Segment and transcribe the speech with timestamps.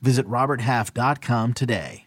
[0.00, 2.06] Visit RobertHalf.com today.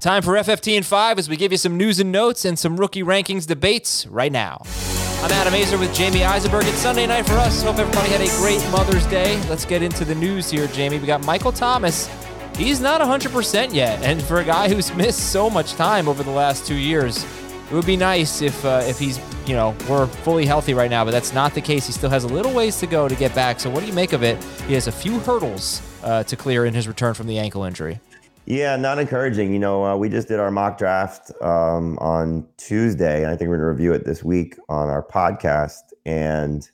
[0.00, 2.76] Time for FFT and 5 as we give you some news and notes and some
[2.76, 4.62] rookie rankings debates right now.
[5.22, 6.66] I'm Adam Aizer with Jamie Eisenberg.
[6.66, 7.64] It's Sunday night for us.
[7.64, 9.36] Hope everybody had a great Mother's Day.
[9.48, 11.00] Let's get into the news here, Jamie.
[11.00, 12.08] We got Michael Thomas.
[12.56, 14.00] He's not 100% yet.
[14.04, 17.24] And for a guy who's missed so much time over the last two years,
[17.70, 21.04] it would be nice if uh, if he's, you know, we're fully healthy right now,
[21.04, 21.86] but that's not the case.
[21.86, 23.60] He still has a little ways to go to get back.
[23.60, 24.42] So what do you make of it?
[24.66, 28.00] He has a few hurdles uh, to clear in his return from the ankle injury.
[28.46, 29.52] Yeah, not encouraging.
[29.52, 33.50] You know, uh, we just did our mock draft um, on Tuesday, and I think
[33.50, 35.92] we're going to review it this week on our podcast.
[36.06, 36.66] And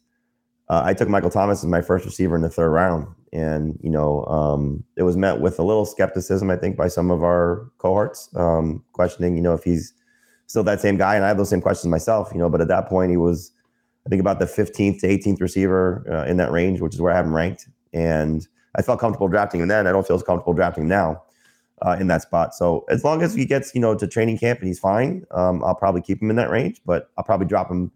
[0.68, 3.90] uh, I took Michael Thomas as my first receiver in the third round, and you
[3.90, 7.68] know, um, it was met with a little skepticism, I think, by some of our
[7.78, 9.92] cohorts, um, questioning, you know, if he's
[10.46, 11.16] still that same guy.
[11.16, 12.48] And I have those same questions myself, you know.
[12.48, 13.52] But at that point, he was,
[14.06, 17.12] I think, about the 15th to 18th receiver uh, in that range, which is where
[17.12, 17.68] I have him ranked.
[17.92, 19.86] And I felt comfortable drafting him then.
[19.86, 21.22] I don't feel as comfortable drafting him now
[21.82, 22.54] uh, in that spot.
[22.54, 25.62] So as long as he gets you know to training camp and he's fine, um,
[25.64, 26.80] I'll probably keep him in that range.
[26.84, 27.92] But I'll probably drop him,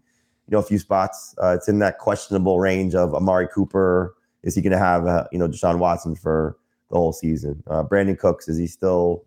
[0.47, 1.35] you know, a few spots.
[1.41, 4.15] Uh, it's in that questionable range of Amari Cooper.
[4.43, 6.57] Is he going to have uh, you know Deshaun Watson for
[6.89, 7.63] the whole season?
[7.67, 9.23] Uh, Brandin Cooks is he still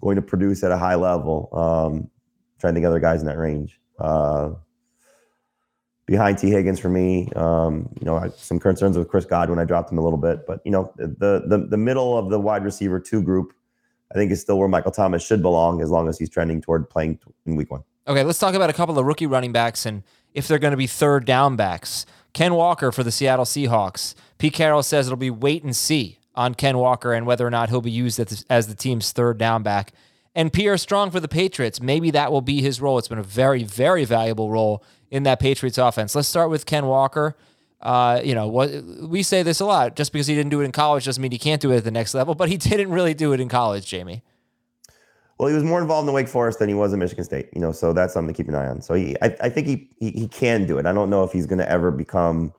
[0.00, 1.48] going to produce at a high level?
[1.52, 2.10] Um,
[2.58, 3.80] trying to think other guys in that range.
[3.98, 4.50] Uh,
[6.06, 7.28] behind Tee Higgins for me.
[7.34, 9.58] Um, you know, I, some concerns with Chris Godwin.
[9.58, 12.38] I dropped him a little bit, but you know, the the the middle of the
[12.38, 13.52] wide receiver two group
[14.10, 16.88] I think is still where Michael Thomas should belong as long as he's trending toward
[16.88, 17.82] playing in week one.
[18.06, 20.76] Okay, let's talk about a couple of rookie running backs and if they're going to
[20.76, 22.06] be third down backs.
[22.32, 24.14] Ken Walker for the Seattle Seahawks.
[24.38, 27.70] Pete Carroll says it'll be wait and see on Ken Walker and whether or not
[27.70, 28.20] he'll be used
[28.50, 29.92] as the team's third down back.
[30.36, 31.80] And Pierre Strong for the Patriots.
[31.80, 32.98] Maybe that will be his role.
[32.98, 36.14] It's been a very, very valuable role in that Patriots offense.
[36.14, 37.36] Let's start with Ken Walker.
[37.80, 38.70] Uh, you know, what
[39.02, 39.96] we say this a lot.
[39.96, 41.84] Just because he didn't do it in college doesn't mean he can't do it at
[41.84, 42.34] the next level.
[42.34, 44.22] But he didn't really do it in college, Jamie.
[45.38, 47.48] Well, he was more involved in the Wake Forest than he was in Michigan State.
[47.54, 48.82] You know, so that's something to keep an eye on.
[48.82, 50.84] So he, I, I think he, he, he can do it.
[50.84, 52.52] I don't know if he's going to ever become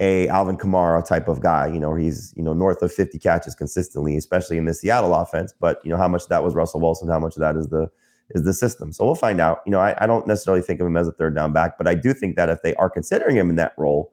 [0.00, 1.66] a Alvin Kamara type of guy.
[1.68, 5.54] You know, he's you know north of 50 catches consistently, especially in the Seattle offense.
[5.58, 7.08] But you know, how much that was Russell Wilson?
[7.08, 7.88] How much of that is the
[8.30, 8.92] is the system?
[8.92, 9.60] So we'll find out.
[9.66, 11.86] You know, I, I don't necessarily think of him as a third down back, but
[11.86, 14.12] I do think that if they are considering him in that role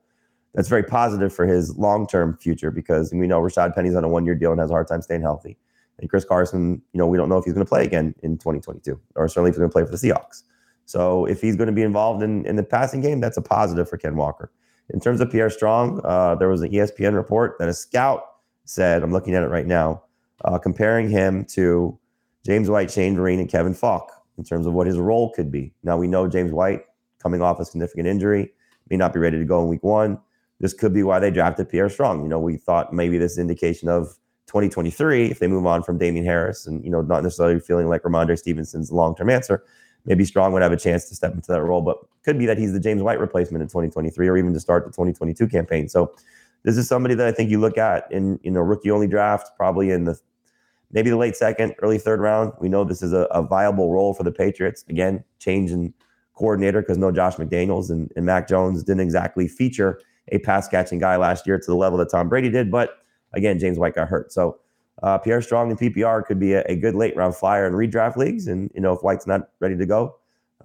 [0.57, 4.09] that's very positive for his long term future because we know Rashaad Penny's on a
[4.09, 5.55] one year deal and has a hard time staying healthy.
[5.99, 8.37] And Chris Carson, you know, we don't know if he's going to play again in
[8.39, 10.43] 2022 or certainly if he's going to play for the Seahawks.
[10.85, 13.87] So if he's going to be involved in, in the passing game, that's a positive
[13.87, 14.51] for Ken Walker.
[14.89, 18.23] In terms of Pierre Strong, uh, there was an ESPN report that a scout
[18.65, 20.03] said, I'm looking at it right now,
[20.45, 21.97] uh, comparing him to
[22.45, 25.73] James White, Shane Vereen, and Kevin Faulk in terms of what his role could be.
[25.83, 26.83] Now we know James White
[27.19, 28.53] coming off a significant injury,
[28.89, 30.19] may not be ready to go in week one
[30.59, 32.23] this could be why they drafted Pierre Strong.
[32.23, 34.17] You know, we thought maybe this is indication of
[34.47, 38.03] 2023 if they move on from Damien Harris and, you know, not necessarily feeling like
[38.03, 39.63] Rhamondre Stevenson's long term answer.
[40.07, 42.57] Maybe Strong would have a chance to step into that role, but could be that
[42.57, 45.87] he's the James White replacement in 2023 or even to start the 2022 campaign.
[45.87, 46.15] So
[46.63, 49.51] this is somebody that I think you look at in, you know, rookie only draft,
[49.55, 50.19] probably in the
[50.91, 52.53] maybe the late second, early third round.
[52.59, 54.83] We know this is a, a viable role for the Patriots.
[54.89, 55.93] Again, change in
[56.33, 59.99] coordinator because no Josh McDaniels and, and Mac Jones didn't exactly feature
[60.31, 62.71] a pass catching guy last year to the level that Tom Brady did.
[62.71, 62.99] But
[63.33, 64.31] again, James White got hurt.
[64.31, 64.59] So
[65.03, 68.15] uh, Pierre Strong and PPR could be a, a, good late round flyer in redraft
[68.15, 68.47] leagues.
[68.47, 70.15] And, you know, if White's not ready to go,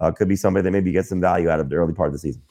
[0.01, 2.13] uh, could be somebody that maybe gets some value out of the early part of
[2.13, 2.41] the season.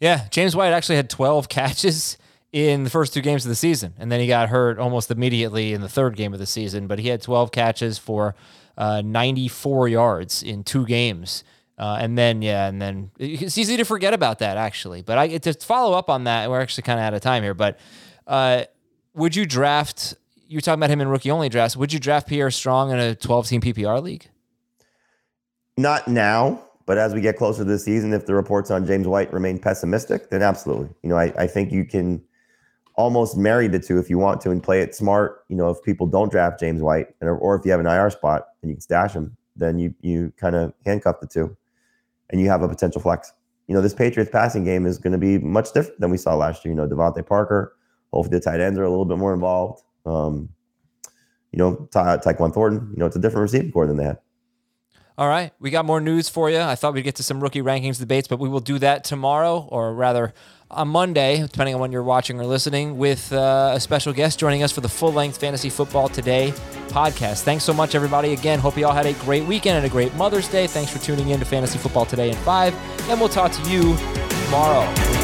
[0.00, 0.26] Yeah.
[0.30, 2.18] James White actually had 12 catches
[2.52, 3.94] in the first two games of the season.
[3.98, 6.88] And then he got hurt almost immediately in the third game of the season.
[6.88, 8.34] But he had 12 catches for
[8.76, 11.44] uh, 94 yards in two games.
[11.78, 15.00] Uh, and then yeah, and then it's easy to forget about that actually.
[15.00, 17.54] But I to follow up on that, we're actually kind of out of time here.
[17.54, 17.78] But
[18.26, 18.64] uh,
[19.14, 20.14] would you draft?
[20.50, 21.76] You're talking about him in rookie only drafts.
[21.76, 24.28] Would you draft Pierre Strong in a 12 team PPR league?
[25.76, 29.06] Not now, but as we get closer to the season, if the reports on James
[29.06, 30.88] White remain pessimistic, then absolutely.
[31.04, 32.20] You know, I, I think you can
[32.96, 35.44] almost marry the two if you want to and play it smart.
[35.48, 38.10] You know, if people don't draft James White, or, or if you have an IR
[38.10, 41.56] spot and you can stash him, then you you kind of handcuff the two
[42.30, 43.32] and you have a potential flex.
[43.68, 46.34] You know, this Patriots passing game is going to be much different than we saw
[46.34, 46.72] last year.
[46.72, 47.76] You know, DeVante Parker,
[48.12, 49.84] hopefully the tight ends are a little bit more involved.
[50.06, 50.50] Um,
[51.52, 52.90] you know, Ta- Tyquan Thornton.
[52.92, 54.18] You know, it's a different receiving corps than they had.
[55.18, 56.58] All right, we got more news for you.
[56.60, 59.68] I thought we'd get to some rookie rankings debates, but we will do that tomorrow,
[59.70, 60.32] or rather
[60.70, 64.62] on Monday, depending on when you're watching or listening, with uh, a special guest joining
[64.62, 66.52] us for the full length Fantasy Football Today
[66.88, 67.42] podcast.
[67.42, 68.32] Thanks so much, everybody.
[68.32, 70.66] Again, hope you all had a great weekend and a great Mother's Day.
[70.66, 73.96] Thanks for tuning in to Fantasy Football Today in 5, and we'll talk to you
[74.46, 75.19] tomorrow.